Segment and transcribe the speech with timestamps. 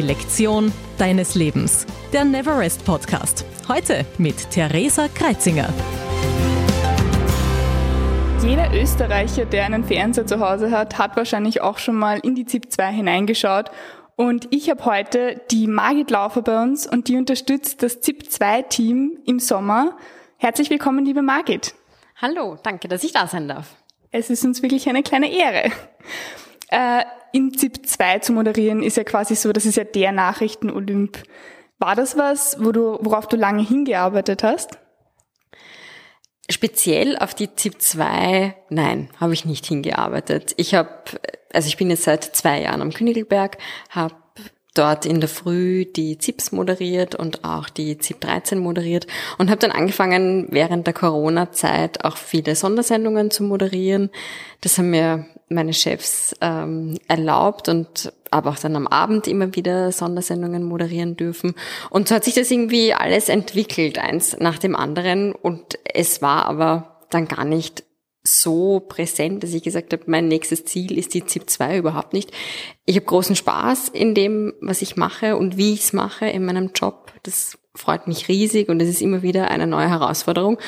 [0.00, 1.84] Die Lektion deines Lebens.
[2.10, 3.44] Der Neverest Podcast.
[3.68, 5.68] Heute mit Theresa Kreitzinger.
[8.42, 12.46] Jeder Österreicher, der einen Fernseher zu Hause hat, hat wahrscheinlich auch schon mal in die
[12.46, 13.70] ZIP 2 hineingeschaut.
[14.16, 18.62] Und ich habe heute die Margit Laufer bei uns und die unterstützt das ZIP 2
[18.62, 19.98] Team im Sommer.
[20.38, 21.74] Herzlich willkommen, liebe Margit.
[22.16, 23.76] Hallo, danke, dass ich da sein darf.
[24.12, 25.70] Es ist uns wirklich eine kleine Ehre.
[26.70, 31.22] Äh, in ZIP 2 zu moderieren ist ja quasi so, das ist ja der Nachrichten-Olymp.
[31.78, 34.78] War das was, wo du, worauf du lange hingearbeitet hast?
[36.50, 40.54] Speziell auf die ZIP 2, nein, habe ich nicht hingearbeitet.
[40.56, 40.90] Ich habe,
[41.52, 44.14] also ich bin jetzt seit zwei Jahren am Königelberg, habe
[44.74, 49.06] dort in der Früh die ZIPs moderiert und auch die ZIP 13 moderiert
[49.38, 54.10] und habe dann angefangen, während der Corona-Zeit auch viele Sondersendungen zu moderieren.
[54.60, 59.90] Das haben mir meine Chefs ähm, erlaubt und aber auch dann am Abend immer wieder
[59.90, 61.54] Sondersendungen moderieren dürfen.
[61.90, 65.32] Und so hat sich das irgendwie alles entwickelt, eins nach dem anderen.
[65.34, 67.82] Und es war aber dann gar nicht
[68.22, 72.30] so präsent, dass ich gesagt habe, mein nächstes Ziel ist die ZIP 2 überhaupt nicht.
[72.84, 76.44] Ich habe großen Spaß in dem, was ich mache und wie ich es mache in
[76.44, 77.12] meinem Job.
[77.22, 80.58] Das freut mich riesig und es ist immer wieder eine neue Herausforderung.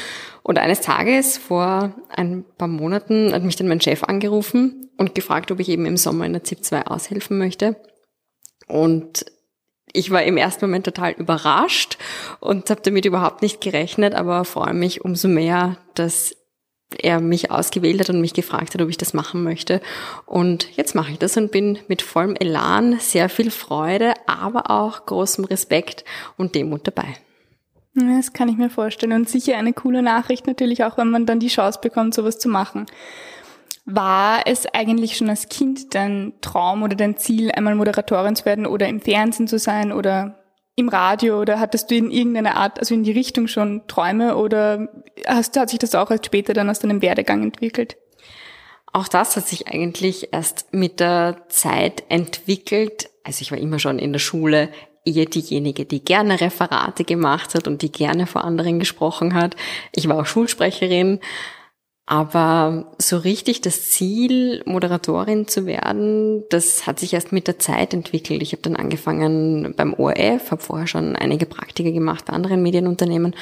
[0.43, 5.51] Und eines Tages, vor ein paar Monaten, hat mich dann mein Chef angerufen und gefragt,
[5.51, 7.77] ob ich eben im Sommer in der ZIP 2 aushelfen möchte.
[8.69, 9.27] Und
[9.93, 11.99] ich war im ersten Moment total überrascht
[12.41, 16.35] und habe damit überhaupt nicht gerechnet, aber freue mich umso mehr, dass
[16.99, 19.81] er mich ausgewählt hat und mich gefragt hat, ob ich das machen möchte.
[20.27, 25.07] Und jetzt mache ich das und bin mit vollem Elan, sehr viel Freude, aber auch
[25.07, 26.05] großem Respekt
[26.37, 27.17] und Demut dabei.
[27.95, 29.13] Das kann ich mir vorstellen.
[29.13, 32.49] Und sicher eine coole Nachricht natürlich auch, wenn man dann die Chance bekommt, sowas zu
[32.49, 32.87] machen.
[33.85, 38.67] War es eigentlich schon als Kind dein Traum oder dein Ziel, einmal Moderatorin zu werden
[38.67, 40.42] oder im Fernsehen zu sein oder
[40.75, 44.89] im Radio oder hattest du in irgendeiner Art, also in die Richtung schon Träume oder
[45.27, 47.97] hast, hat sich das auch erst später dann aus deinem Werdegang entwickelt?
[48.93, 53.11] Auch das hat sich eigentlich erst mit der Zeit entwickelt.
[53.25, 54.69] Also ich war immer schon in der Schule
[55.05, 59.57] eher diejenige, die gerne Referate gemacht hat und die gerne vor anderen gesprochen hat.
[59.95, 61.21] Ich war auch Schulsprecherin
[62.13, 67.95] aber so richtig das Ziel, Moderatorin zu werden, das hat sich erst mit der Zeit
[67.95, 68.43] entwickelt.
[68.43, 73.35] Ich habe dann angefangen beim ORF, habe vorher schon einige Praktika gemacht bei anderen Medienunternehmen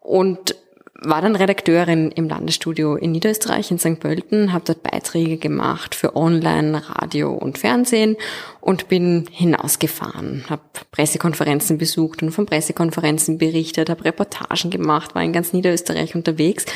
[0.00, 0.56] und
[1.00, 4.00] war dann Redakteurin im Landesstudio in Niederösterreich in St.
[4.00, 8.16] Pölten, habe dort Beiträge gemacht für Online, Radio und Fernsehen
[8.60, 15.32] und bin hinausgefahren, habe Pressekonferenzen besucht und von Pressekonferenzen berichtet, habe Reportagen gemacht, war in
[15.32, 16.66] ganz Niederösterreich unterwegs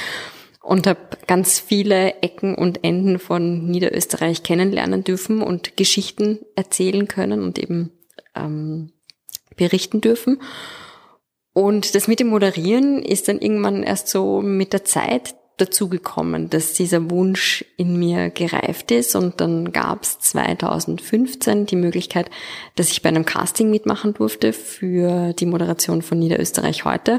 [0.62, 7.42] und habe ganz viele Ecken und Enden von Niederösterreich kennenlernen dürfen und Geschichten erzählen können
[7.42, 7.90] und eben
[8.34, 8.92] ähm,
[9.56, 10.40] berichten dürfen.
[11.52, 16.72] Und das mit dem Moderieren ist dann irgendwann erst so mit der Zeit dazugekommen, dass
[16.72, 22.30] dieser Wunsch in mir gereift ist und dann gab es 2015 die Möglichkeit,
[22.74, 27.18] dass ich bei einem Casting mitmachen durfte für die Moderation von Niederösterreich heute.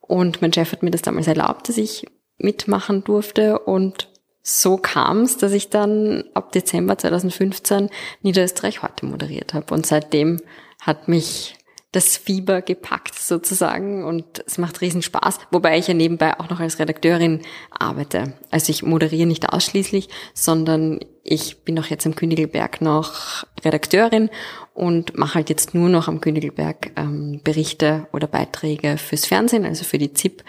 [0.00, 2.06] Und mein Chef hat mir das damals erlaubt, dass ich
[2.38, 4.08] mitmachen durfte und
[4.42, 7.90] so kam es, dass ich dann ab Dezember 2015
[8.22, 9.74] Niederösterreich heute moderiert habe.
[9.74, 10.40] Und seitdem
[10.80, 11.57] hat mich
[11.92, 16.60] das Fieber gepackt sozusagen und es macht riesen Spaß, wobei ich ja nebenbei auch noch
[16.60, 17.40] als Redakteurin
[17.70, 18.34] arbeite.
[18.50, 24.28] Also ich moderiere nicht ausschließlich, sondern ich bin auch jetzt am Königelberg noch Redakteurin
[24.74, 29.84] und mache halt jetzt nur noch am Königelberg ähm, Berichte oder Beiträge fürs Fernsehen, also
[29.84, 30.44] für die ZIP,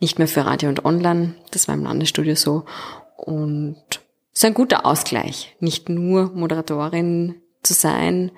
[0.00, 1.34] nicht mehr für Radio und Online.
[1.50, 2.64] Das war im Landesstudio so.
[3.16, 3.76] Und
[4.32, 8.30] es ist ein guter Ausgleich, nicht nur Moderatorin zu sein,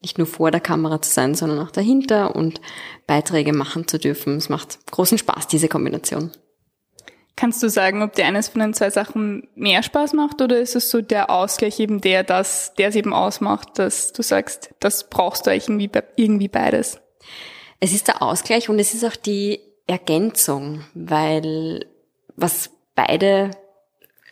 [0.00, 2.60] nicht nur vor der Kamera zu sein, sondern auch dahinter und
[3.06, 4.36] Beiträge machen zu dürfen.
[4.36, 6.30] Es macht großen Spaß, diese Kombination.
[7.34, 10.74] Kannst du sagen, ob dir eines von den zwei Sachen mehr Spaß macht oder ist
[10.74, 15.08] es so der Ausgleich eben der, das, der es eben ausmacht, dass du sagst, das
[15.08, 17.00] brauchst du eigentlich irgendwie, irgendwie beides?
[17.78, 21.86] Es ist der Ausgleich und es ist auch die Ergänzung, weil
[22.34, 23.52] was beide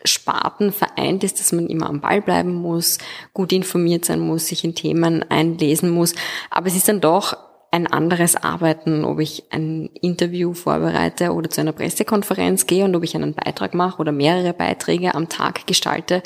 [0.06, 2.98] Sparten vereint ist, dass man immer am Ball bleiben muss,
[3.34, 6.14] gut informiert sein muss, sich in Themen einlesen muss.
[6.50, 7.36] Aber es ist dann doch
[7.70, 13.02] ein anderes Arbeiten, ob ich ein Interview vorbereite oder zu einer Pressekonferenz gehe und ob
[13.02, 16.22] ich einen Beitrag mache oder mehrere Beiträge am Tag gestalte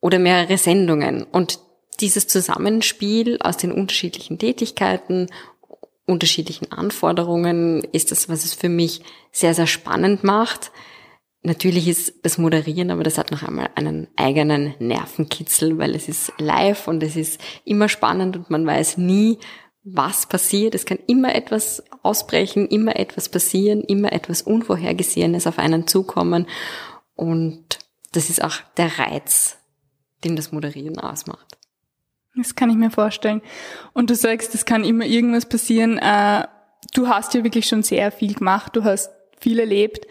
[0.00, 1.24] oder mehrere Sendungen.
[1.24, 1.60] Und
[2.00, 5.28] dieses Zusammenspiel aus den unterschiedlichen Tätigkeiten,
[6.06, 9.02] unterschiedlichen Anforderungen ist das, was es für mich
[9.32, 10.70] sehr, sehr spannend macht
[11.46, 16.32] Natürlich ist das Moderieren, aber das hat noch einmal einen eigenen Nervenkitzel, weil es ist
[16.38, 19.38] live und es ist immer spannend und man weiß nie,
[19.84, 20.74] was passiert.
[20.74, 26.48] Es kann immer etwas ausbrechen, immer etwas passieren, immer etwas Unvorhergesehenes auf einen zukommen.
[27.14, 27.78] Und
[28.10, 29.56] das ist auch der Reiz,
[30.24, 31.58] den das Moderieren ausmacht.
[32.34, 33.40] Das kann ich mir vorstellen.
[33.92, 35.98] Und du sagst, es kann immer irgendwas passieren.
[35.98, 36.48] Äh,
[36.92, 38.74] du hast ja wirklich schon sehr viel gemacht.
[38.74, 40.08] Du hast viel erlebt.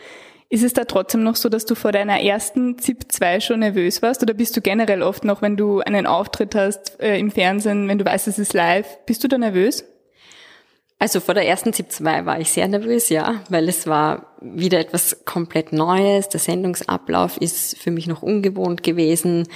[0.56, 4.02] Ist es da trotzdem noch so, dass du vor deiner ersten ZIP 2 schon nervös
[4.02, 4.24] warst?
[4.24, 7.98] Oder bist du generell oft noch, wenn du einen Auftritt hast äh, im Fernsehen, wenn
[7.98, 9.84] du weißt, es ist live, bist du da nervös?
[10.98, 14.80] Also vor der ersten ZIP 2 war ich sehr nervös, ja, weil es war wieder
[14.80, 16.30] etwas komplett Neues.
[16.30, 19.50] Der Sendungsablauf ist für mich noch ungewohnt gewesen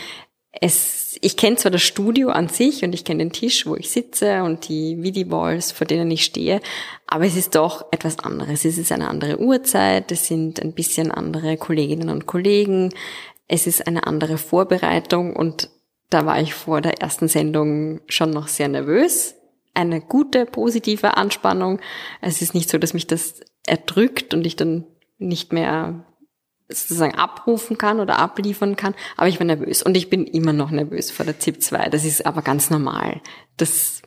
[0.51, 3.89] es, ich kenne zwar das Studio an sich und ich kenne den Tisch, wo ich
[3.91, 6.59] sitze und die Vidi-Walls, vor denen ich stehe,
[7.07, 8.65] aber es ist doch etwas anderes.
[8.65, 12.93] Es ist eine andere Uhrzeit, es sind ein bisschen andere Kolleginnen und Kollegen,
[13.47, 15.69] es ist eine andere Vorbereitung und
[16.09, 19.35] da war ich vor der ersten Sendung schon noch sehr nervös.
[19.75, 21.79] Eine gute, positive Anspannung.
[22.21, 24.85] Es ist nicht so, dass mich das erdrückt und ich dann
[25.19, 26.05] nicht mehr
[26.69, 30.71] sozusagen abrufen kann oder abliefern kann, aber ich war nervös und ich bin immer noch
[30.71, 31.89] nervös vor der ZIP 2.
[31.89, 33.21] Das ist aber ganz normal.
[33.57, 34.01] Das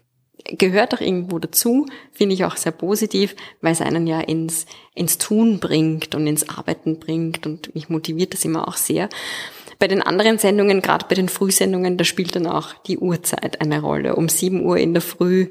[0.45, 5.19] gehört auch irgendwo dazu, finde ich auch sehr positiv, weil es einen ja ins, ins
[5.19, 9.09] Tun bringt und ins Arbeiten bringt und mich motiviert das immer auch sehr.
[9.79, 13.81] Bei den anderen Sendungen, gerade bei den Frühsendungen, da spielt dann auch die Uhrzeit eine
[13.81, 14.15] Rolle.
[14.15, 15.49] Um 7 Uhr in der Früh,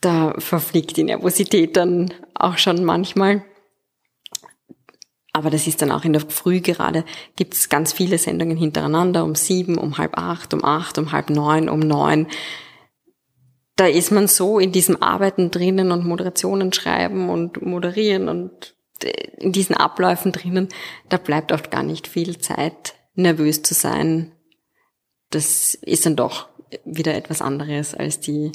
[0.00, 3.44] da verfliegt die Nervosität dann auch schon manchmal.
[5.32, 7.04] Aber das ist dann auch in der Früh gerade,
[7.36, 11.30] gibt es ganz viele Sendungen hintereinander, um sieben, um halb acht, um acht, um halb
[11.30, 12.26] neun, um neun.
[13.76, 18.74] Da ist man so in diesem Arbeiten drinnen und Moderationen schreiben und moderieren und
[19.38, 20.68] in diesen Abläufen drinnen,
[21.08, 24.32] da bleibt oft gar nicht viel Zeit, nervös zu sein.
[25.30, 26.48] Das ist dann doch
[26.84, 28.52] wieder etwas anderes als die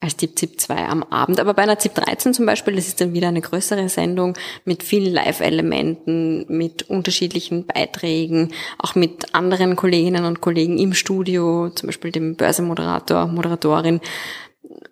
[0.00, 1.40] als Tipp ZIP 2 am Abend.
[1.40, 4.82] Aber bei einer ZIP 13 zum Beispiel, das ist dann wieder eine größere Sendung mit
[4.82, 12.12] vielen Live-Elementen, mit unterschiedlichen Beiträgen, auch mit anderen Kolleginnen und Kollegen im Studio, zum Beispiel
[12.12, 14.00] dem Börsenmoderator, Moderatorin,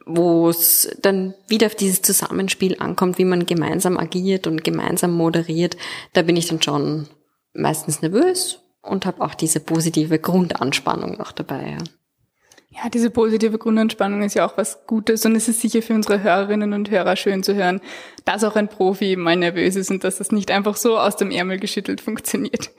[0.06, 5.76] wo es dann wieder auf dieses Zusammenspiel ankommt, wie man gemeinsam agiert und gemeinsam moderiert.
[6.14, 7.08] Da bin ich dann schon
[7.54, 11.76] meistens nervös und habe auch diese positive Grundanspannung noch dabei.
[11.78, 12.01] Ja.
[12.74, 16.22] Ja, diese positive Grundentspannung ist ja auch was Gutes und es ist sicher für unsere
[16.22, 17.82] Hörerinnen und Hörer schön zu hören,
[18.24, 21.30] dass auch ein Profi mal nervös ist und dass das nicht einfach so aus dem
[21.30, 22.70] Ärmel geschüttelt funktioniert.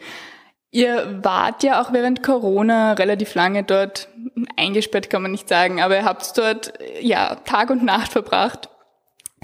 [0.71, 4.09] Ihr wart ja auch während Corona relativ lange dort
[4.57, 8.69] eingesperrt, kann man nicht sagen, aber ihr habt dort ja Tag und Nacht verbracht.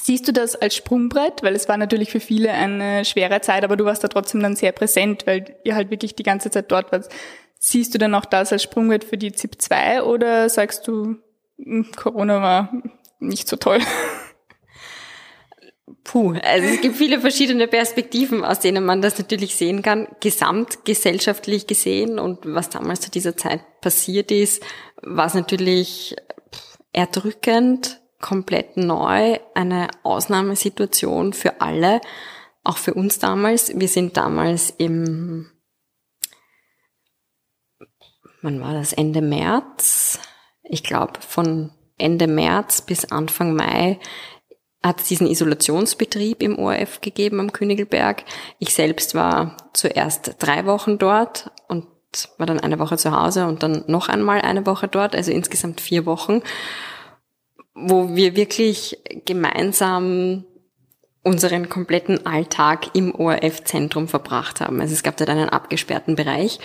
[0.01, 1.43] Siehst du das als Sprungbrett?
[1.43, 4.55] Weil es war natürlich für viele eine schwere Zeit, aber du warst da trotzdem dann
[4.55, 7.09] sehr präsent, weil ihr halt wirklich die ganze Zeit dort wart.
[7.61, 11.17] Siehst du denn auch das als Sprungwert für die ZIP 2 oder sagst du,
[11.57, 12.71] hm, Corona war
[13.19, 13.81] nicht so toll?
[16.05, 20.07] Puh, also es gibt viele verschiedene Perspektiven, aus denen man das natürlich sehen kann.
[20.21, 24.63] Gesamtgesellschaftlich gesehen und was damals zu dieser Zeit passiert ist,
[25.01, 26.15] war es natürlich
[26.93, 31.99] erdrückend, komplett neu, eine Ausnahmesituation für alle,
[32.63, 33.77] auch für uns damals.
[33.77, 35.51] Wir sind damals im
[38.41, 38.93] wann war das?
[38.93, 40.19] Ende März.
[40.63, 43.99] Ich glaube, von Ende März bis Anfang Mai
[44.81, 48.23] hat es diesen Isolationsbetrieb im ORF gegeben am Königelberg.
[48.59, 51.85] Ich selbst war zuerst drei Wochen dort und
[52.37, 55.81] war dann eine Woche zu Hause und dann noch einmal eine Woche dort, also insgesamt
[55.81, 56.41] vier Wochen,
[57.75, 60.45] wo wir wirklich gemeinsam
[61.23, 64.79] unseren kompletten Alltag im ORF-Zentrum verbracht haben.
[64.79, 66.59] Also es gab dort einen abgesperrten Bereich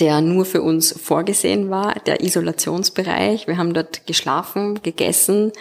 [0.00, 3.46] der nur für uns vorgesehen war, der Isolationsbereich.
[3.46, 5.52] Wir haben dort geschlafen, gegessen,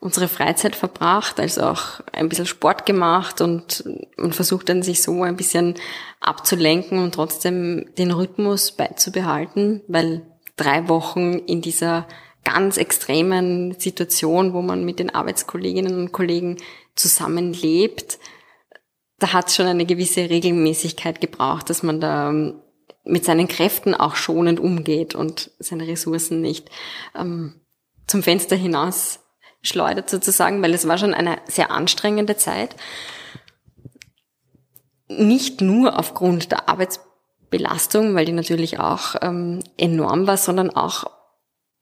[0.00, 3.84] unsere Freizeit verbracht, also auch ein bisschen Sport gemacht und
[4.16, 5.74] man versucht dann sich so ein bisschen
[6.20, 10.22] abzulenken und trotzdem den Rhythmus beizubehalten, weil
[10.56, 12.06] drei Wochen in dieser
[12.44, 16.56] ganz extremen Situation, wo man mit den Arbeitskolleginnen und Kollegen
[16.94, 18.18] zusammenlebt,
[19.18, 22.32] da hat es schon eine gewisse Regelmäßigkeit gebraucht, dass man da
[23.04, 26.70] mit seinen Kräften auch schonend umgeht und seine Ressourcen nicht
[27.14, 27.60] ähm,
[28.06, 29.20] zum Fenster hinaus
[29.62, 32.76] schleudert sozusagen, weil es war schon eine sehr anstrengende Zeit.
[35.08, 41.04] Nicht nur aufgrund der Arbeitsbelastung, weil die natürlich auch ähm, enorm war, sondern auch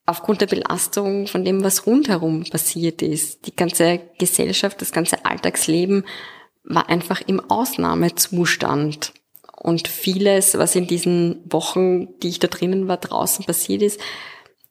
[0.06, 3.46] aufgrund der Belastung von dem, was rundherum passiert ist.
[3.46, 6.04] Die ganze Gesellschaft, das ganze Alltagsleben
[6.62, 9.12] war einfach im Ausnahmezustand.
[9.66, 14.00] Und vieles, was in diesen Wochen, die ich da drinnen war, draußen passiert ist,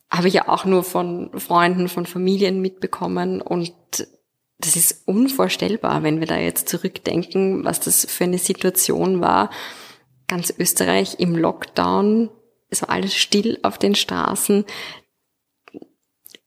[0.10, 3.42] habe ich ja auch nur von Freunden, von Familien mitbekommen.
[3.42, 3.74] Und
[4.58, 9.50] das ist unvorstellbar, wenn wir da jetzt zurückdenken, was das für eine Situation war.
[10.30, 12.30] Ganz Österreich im Lockdown,
[12.70, 14.64] es war alles still auf den Straßen.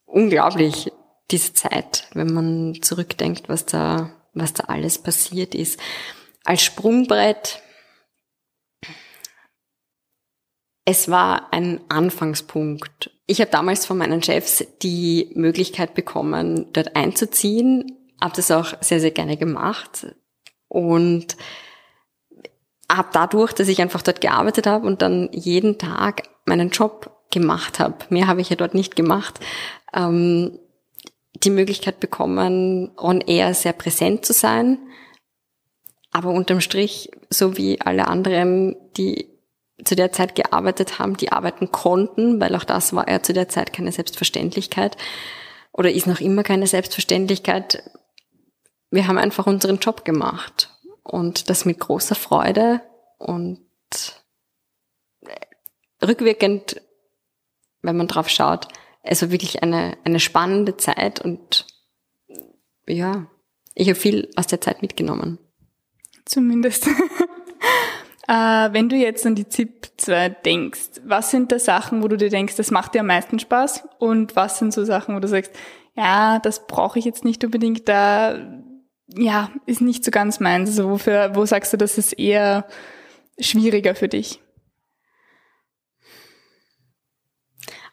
[0.06, 0.90] Unglaublich,
[1.30, 5.78] diese Zeit, wenn man zurückdenkt, was da, was da alles passiert ist.
[6.46, 7.60] Als Sprungbrett
[10.90, 13.10] es war ein Anfangspunkt.
[13.26, 18.98] Ich habe damals von meinen Chefs die Möglichkeit bekommen, dort einzuziehen, habe das auch sehr,
[18.98, 20.06] sehr gerne gemacht
[20.66, 21.36] und
[22.90, 27.80] habe dadurch, dass ich einfach dort gearbeitet habe und dann jeden Tag meinen Job gemacht
[27.80, 29.40] habe, mehr habe ich ja dort nicht gemacht,
[29.92, 30.58] ähm,
[31.34, 34.78] die Möglichkeit bekommen, on air sehr präsent zu sein,
[36.12, 39.37] aber unterm Strich, so wie alle anderen, die
[39.84, 43.48] zu der Zeit gearbeitet haben, die arbeiten konnten, weil auch das war ja zu der
[43.48, 44.96] Zeit keine Selbstverständlichkeit
[45.72, 47.82] oder ist noch immer keine Selbstverständlichkeit.
[48.90, 50.70] Wir haben einfach unseren Job gemacht
[51.02, 52.80] und das mit großer Freude
[53.18, 53.60] und
[56.02, 56.80] rückwirkend,
[57.82, 58.68] wenn man drauf schaut,
[59.04, 61.66] war wirklich eine, eine spannende Zeit und
[62.86, 63.26] ja,
[63.74, 65.38] ich habe viel aus der Zeit mitgenommen.
[66.24, 66.88] Zumindest.
[68.28, 72.18] Äh, wenn du jetzt an die ZIP 2 denkst, was sind da Sachen, wo du
[72.18, 73.88] dir denkst, das macht dir am meisten Spaß?
[73.98, 75.52] Und was sind so Sachen, wo du sagst,
[75.96, 78.38] ja, das brauche ich jetzt nicht unbedingt, da,
[79.08, 80.68] ja, ist nicht so ganz meins.
[80.68, 82.66] Also wofür, wo sagst du, das ist eher
[83.40, 84.40] schwieriger für dich?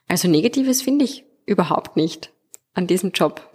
[0.06, 2.30] Also Negatives finde ich überhaupt nicht
[2.74, 3.50] an diesem Job.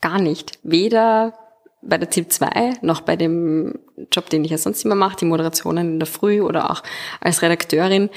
[0.00, 0.60] Gar nicht.
[0.62, 1.34] Weder
[1.82, 3.78] bei der ZIP 2 noch bei dem
[4.12, 6.82] Job, den ich ja sonst immer mache, die Moderationen in der Früh oder auch
[7.20, 8.10] als Redakteurin.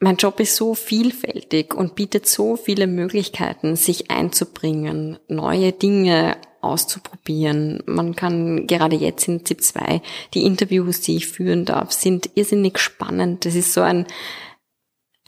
[0.00, 7.82] Mein Job ist so vielfältig und bietet so viele Möglichkeiten, sich einzubringen, neue Dinge auszuprobieren.
[7.86, 10.00] Man kann gerade jetzt in ZIP 2,
[10.34, 13.44] die Interviews, die ich führen darf, sind irrsinnig spannend.
[13.44, 14.06] Das ist so ein,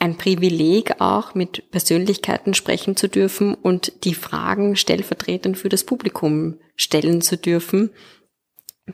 [0.01, 6.57] ein Privileg auch, mit Persönlichkeiten sprechen zu dürfen und die Fragen stellvertretend für das Publikum
[6.75, 7.91] stellen zu dürfen,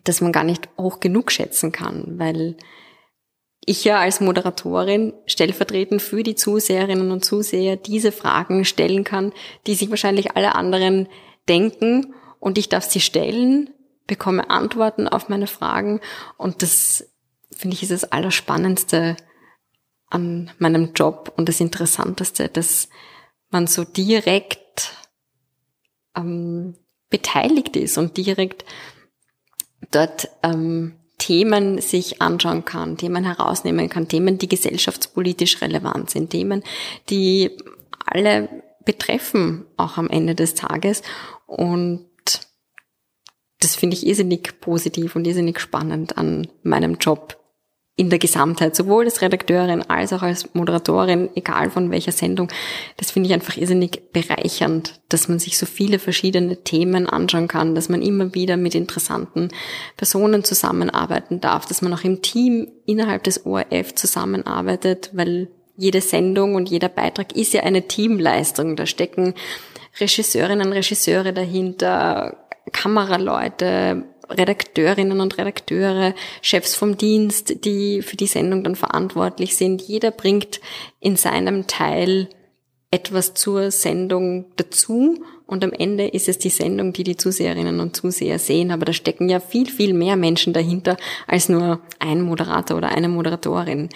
[0.03, 2.57] dass man gar nicht hoch genug schätzen kann, weil
[3.65, 9.31] ich ja als Moderatorin stellvertretend für die Zuseherinnen und Zuseher diese Fragen stellen kann,
[9.65, 11.07] die sich wahrscheinlich alle anderen
[11.47, 13.69] denken und ich darf sie stellen,
[14.07, 16.01] bekomme Antworten auf meine Fragen
[16.37, 17.09] und das
[17.55, 19.15] finde ich ist das Allerspannendste
[20.09, 22.89] an meinem Job und das Interessanteste, dass
[23.49, 24.93] man so direkt
[26.15, 26.75] ähm,
[27.09, 28.65] beteiligt ist und direkt
[29.91, 36.63] dort ähm, Themen sich anschauen kann, Themen herausnehmen kann, Themen, die gesellschaftspolitisch relevant sind, Themen,
[37.09, 37.57] die
[38.05, 38.49] alle
[38.85, 41.01] betreffen, auch am Ende des Tages.
[41.47, 42.07] Und
[43.59, 47.37] das finde ich irrsinnig positiv und irrsinnig spannend an meinem Job,
[47.97, 52.47] in der Gesamtheit, sowohl als Redakteurin als auch als Moderatorin, egal von welcher Sendung.
[52.95, 57.73] Das finde ich einfach irrsinnig bereichernd, dass man sich so viele verschiedene Themen anschauen kann,
[57.73, 59.49] dass man immer wieder mit interessanten
[59.97, 66.53] Personen zusammenarbeiten darf, dass man auch im Team innerhalb des ORF zusammenarbeitet, weil jede Sendung
[66.53, 68.75] und jeder Beitrag ist ja eine Teamleistung.
[68.75, 69.33] Da stecken
[69.99, 72.37] Regisseurinnen, Regisseure dahinter,
[72.71, 79.81] Kameraleute, Redakteurinnen und Redakteure, Chefs vom Dienst, die für die Sendung dann verantwortlich sind.
[79.81, 80.61] Jeder bringt
[80.99, 82.29] in seinem Teil
[82.89, 87.95] etwas zur Sendung dazu und am Ende ist es die Sendung, die die Zuseherinnen und
[87.95, 88.71] Zuseher sehen.
[88.71, 93.09] Aber da stecken ja viel, viel mehr Menschen dahinter als nur ein Moderator oder eine
[93.09, 93.89] Moderatorin.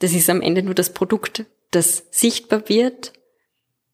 [0.00, 3.12] Das ist am Ende nur das Produkt, das sichtbar wird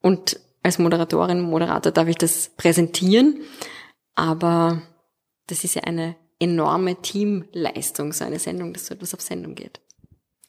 [0.00, 3.40] und als Moderatorin, Moderator darf ich das präsentieren.
[4.14, 4.82] Aber
[5.48, 9.80] das ist ja eine enorme Teamleistung, so eine Sendung, dass so etwas auf Sendung geht.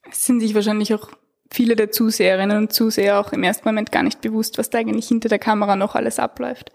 [0.09, 1.09] Es sind sich wahrscheinlich auch
[1.51, 5.07] viele der Zuseherinnen und Zuseher auch im ersten Moment gar nicht bewusst, was da eigentlich
[5.07, 6.71] hinter der Kamera noch alles abläuft.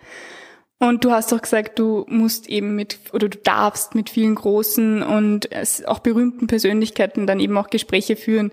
[0.81, 5.03] Und du hast auch gesagt, du musst eben mit, oder du darfst mit vielen großen
[5.03, 5.49] und
[5.87, 8.51] auch berühmten Persönlichkeiten dann eben auch Gespräche führen.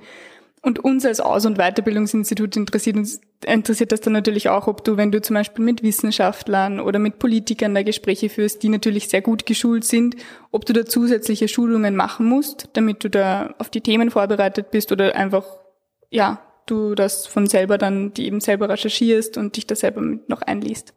[0.64, 4.96] Und uns als Aus- und Weiterbildungsinstitut interessiert uns, interessiert das dann natürlich auch, ob du,
[4.96, 9.22] wenn du zum Beispiel mit Wissenschaftlern oder mit Politikern da Gespräche führst, die natürlich sehr
[9.22, 10.18] gut geschult sind,
[10.52, 14.92] ob du da zusätzliche Schulungen machen musst, damit du da auf die Themen vorbereitet bist
[14.92, 15.46] oder einfach,
[16.12, 20.30] ja, du das von selber dann, die eben selber recherchierst und dich da selber mit
[20.30, 20.94] noch einliest.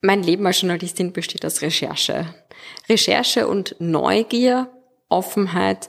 [0.00, 2.34] mein Leben als Journalistin besteht aus Recherche.
[2.88, 4.70] Recherche und Neugier,
[5.08, 5.88] Offenheit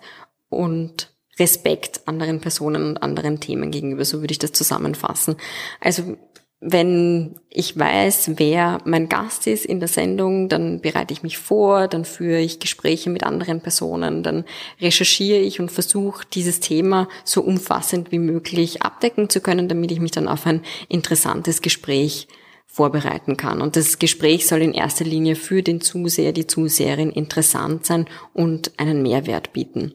[0.49, 5.35] und Respekt anderen Personen und anderen Themen gegenüber, so würde ich das zusammenfassen.
[5.81, 6.17] Also
[6.61, 11.87] wenn ich weiß, wer mein Gast ist in der Sendung, dann bereite ich mich vor,
[11.87, 14.45] dann führe ich Gespräche mit anderen Personen, dann
[14.81, 19.99] recherchiere ich und versuche dieses Thema so umfassend wie möglich abdecken zu können, damit ich
[19.99, 22.27] mich dann auf ein interessantes Gespräch
[22.65, 23.61] vorbereiten kann.
[23.61, 28.71] Und das Gespräch soll in erster Linie für den Zuseher, die Zuseherin interessant sein und
[28.77, 29.93] einen Mehrwert bieten.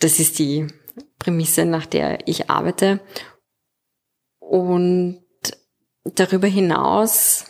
[0.00, 0.66] Das ist die
[1.18, 3.00] Prämisse, nach der ich arbeite.
[4.38, 5.22] Und
[6.04, 7.46] darüber hinaus,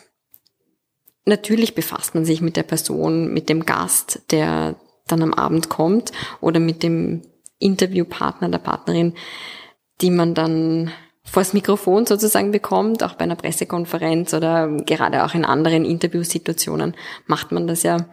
[1.25, 6.13] natürlich befasst man sich mit der Person, mit dem Gast, der dann am Abend kommt
[6.41, 7.23] oder mit dem
[7.59, 9.15] Interviewpartner, der Partnerin,
[10.01, 10.93] die man dann
[11.25, 16.95] vors Mikrofon sozusagen bekommt, auch bei einer Pressekonferenz oder gerade auch in anderen Interviewsituationen
[17.27, 18.09] macht man das ja.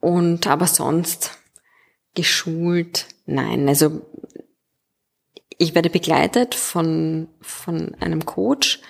[0.00, 1.38] Und aber sonst
[2.14, 3.68] geschult, nein.
[3.68, 4.02] Also
[5.58, 8.80] ich werde begleitet von, von einem Coach,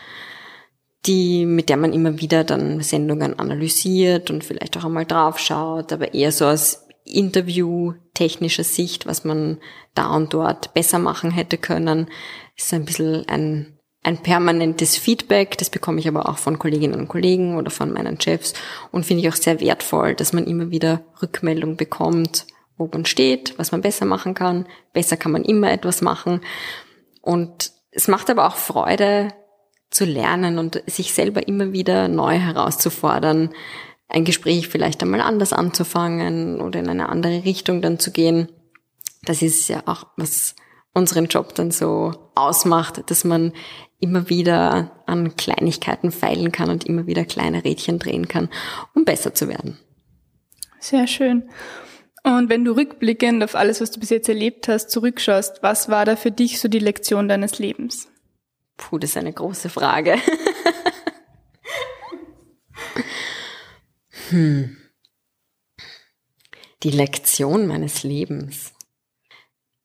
[1.06, 6.14] die, mit der man immer wieder dann Sendungen analysiert und vielleicht auch einmal draufschaut, aber
[6.14, 9.58] eher so aus Interview-technischer Sicht, was man
[9.94, 12.08] da und dort besser machen hätte können.
[12.56, 17.08] ist ein bisschen ein, ein permanentes Feedback, das bekomme ich aber auch von Kolleginnen und
[17.08, 18.54] Kollegen oder von meinen Chefs
[18.90, 23.58] und finde ich auch sehr wertvoll, dass man immer wieder Rückmeldung bekommt wo man steht,
[23.58, 24.66] was man besser machen kann.
[24.92, 26.40] Besser kann man immer etwas machen.
[27.20, 29.28] Und es macht aber auch Freude
[29.90, 33.50] zu lernen und sich selber immer wieder neu herauszufordern,
[34.08, 38.48] ein Gespräch vielleicht einmal anders anzufangen oder in eine andere Richtung dann zu gehen.
[39.22, 40.56] Das ist ja auch, was
[40.92, 43.52] unseren Job dann so ausmacht, dass man
[43.98, 48.48] immer wieder an Kleinigkeiten feilen kann und immer wieder kleine Rädchen drehen kann,
[48.94, 49.78] um besser zu werden.
[50.78, 51.48] Sehr schön.
[52.24, 56.06] Und wenn du rückblickend auf alles, was du bis jetzt erlebt hast, zurückschaust, was war
[56.06, 58.08] da für dich so die Lektion deines Lebens?
[58.78, 60.16] Puh, das ist eine große Frage.
[64.30, 64.78] hm.
[66.82, 68.72] Die Lektion meines Lebens.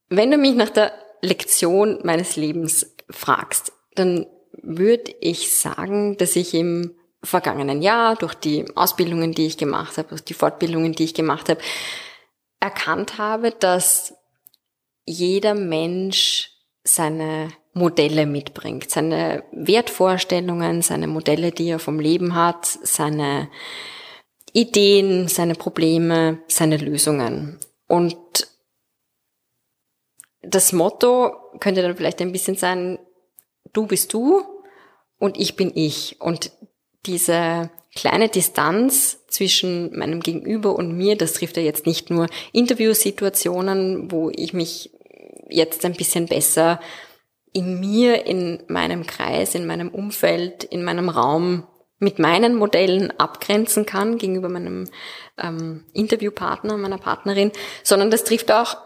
[0.08, 6.54] Wenn du mich nach der Lektion meines Lebens fragst, dann würde ich sagen, dass ich
[6.54, 11.14] im vergangenen Jahr durch die Ausbildungen, die ich gemacht habe, durch die Fortbildungen, die ich
[11.14, 11.60] gemacht habe,
[12.60, 14.16] erkannt habe, dass
[15.06, 16.52] jeder Mensch
[16.84, 23.50] seine Modelle mitbringt, seine Wertvorstellungen, seine Modelle, die er vom Leben hat, seine
[24.54, 27.60] Ideen, seine Probleme, seine Lösungen.
[27.88, 28.48] Und
[30.42, 33.00] das Motto könnte dann vielleicht ein bisschen sein,
[33.74, 34.44] du bist du
[35.18, 36.20] und ich bin ich.
[36.20, 36.52] Und
[37.06, 37.70] diese
[38.00, 44.30] kleine Distanz zwischen meinem Gegenüber und mir, das trifft ja jetzt nicht nur Interviewsituationen, wo
[44.34, 44.92] ich mich
[45.50, 46.80] jetzt ein bisschen besser
[47.52, 53.86] in mir, in meinem Kreis, in meinem Umfeld, in meinem Raum mit meinen Modellen abgrenzen
[53.86, 54.86] kann gegenüber meinem
[55.38, 57.52] ähm, Interviewpartner, meiner Partnerin,
[57.84, 58.78] sondern das trifft auch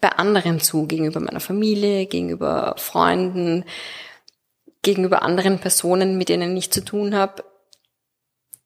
[0.00, 3.64] bei anderen zu, gegenüber meiner Familie, gegenüber Freunden,
[4.82, 7.44] gegenüber anderen Personen, mit denen ich zu tun habe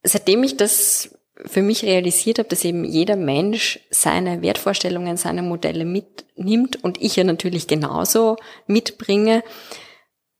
[0.02, 5.84] seitdem ich das für mich realisiert habe, dass eben jeder Mensch seine Wertvorstellungen, seine Modelle
[5.84, 8.36] mitnimmt und ich ja natürlich genauso
[8.66, 9.42] mitbringe,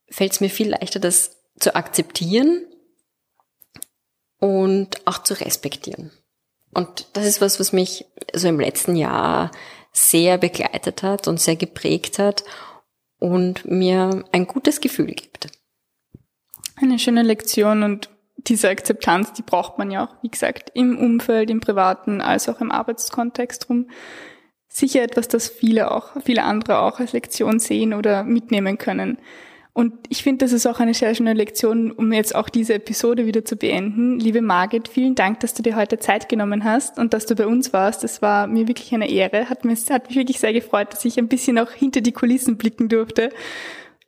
[0.09, 2.66] fällt es mir viel leichter, das zu akzeptieren
[4.38, 6.12] und auch zu respektieren.
[6.75, 9.51] Und das ist was, was mich so im letzten Jahr
[9.92, 12.44] sehr begleitet hat und sehr geprägt hat
[13.18, 15.48] und mir ein gutes Gefühl gibt.
[16.77, 18.09] Eine schöne Lektion und
[18.47, 22.61] diese Akzeptanz, die braucht man ja auch, wie gesagt, im Umfeld, im privaten, als auch
[22.61, 23.89] im Arbeitskontext rum.
[24.69, 29.19] Sicher etwas, das viele auch, viele andere auch als Lektion sehen oder mitnehmen können.
[29.75, 33.25] Und ich finde, das ist auch eine sehr schöne Lektion, um jetzt auch diese Episode
[33.25, 34.21] wieder zu beenden.
[34.21, 37.47] Liebe Margit, vielen Dank, dass du dir heute Zeit genommen hast und dass du bei
[37.47, 38.05] uns warst.
[38.05, 39.49] Das war mir wirklich eine Ehre.
[39.49, 42.59] Hat, mir, hat mich wirklich sehr gefreut, dass ich ein bisschen auch hinter die Kulissen
[42.59, 43.31] blicken durfte.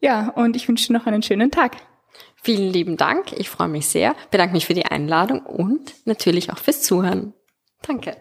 [0.01, 1.77] Ja, und ich wünsche dir noch einen schönen Tag.
[2.44, 3.33] Vielen lieben Dank.
[3.33, 4.14] Ich freue mich sehr.
[4.30, 7.33] Bedanke mich für die Einladung und natürlich auch fürs Zuhören.
[7.80, 8.18] Danke.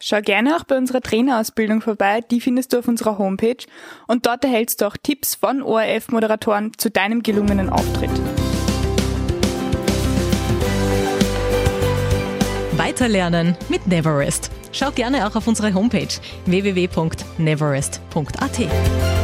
[0.00, 3.64] Schau gerne auch bei unserer Trainerausbildung vorbei, die findest du auf unserer Homepage
[4.08, 8.10] und dort erhältst du auch Tipps von ORF-Moderatoren zu deinem gelungenen Auftritt.
[12.76, 14.50] Weiterlernen mit Neverest.
[14.72, 16.08] Schau gerne auch auf unsere Homepage
[16.46, 19.21] www.neverest.at.